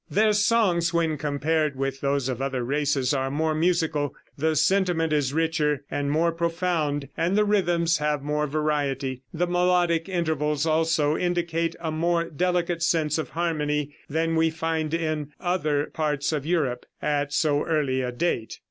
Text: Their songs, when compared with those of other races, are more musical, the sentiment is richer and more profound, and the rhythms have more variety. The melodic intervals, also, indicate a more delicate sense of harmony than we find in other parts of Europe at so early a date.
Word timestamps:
Their 0.09 0.33
songs, 0.33 0.91
when 0.95 1.15
compared 1.15 1.75
with 1.75 2.01
those 2.01 2.27
of 2.27 2.41
other 2.41 2.63
races, 2.63 3.13
are 3.13 3.29
more 3.29 3.53
musical, 3.53 4.15
the 4.35 4.55
sentiment 4.55 5.13
is 5.13 5.31
richer 5.31 5.83
and 5.91 6.09
more 6.09 6.31
profound, 6.31 7.07
and 7.15 7.37
the 7.37 7.45
rhythms 7.45 7.99
have 7.99 8.23
more 8.23 8.47
variety. 8.47 9.21
The 9.31 9.45
melodic 9.45 10.09
intervals, 10.09 10.65
also, 10.65 11.15
indicate 11.15 11.75
a 11.79 11.91
more 11.91 12.23
delicate 12.23 12.81
sense 12.81 13.19
of 13.19 13.29
harmony 13.29 13.93
than 14.09 14.35
we 14.35 14.49
find 14.49 14.91
in 14.95 15.33
other 15.39 15.91
parts 15.93 16.31
of 16.31 16.47
Europe 16.47 16.87
at 16.99 17.31
so 17.31 17.63
early 17.63 18.01
a 18.01 18.11
date. 18.11 18.57